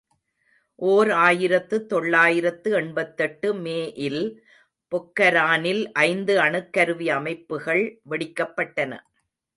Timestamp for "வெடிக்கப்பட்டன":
8.09-8.91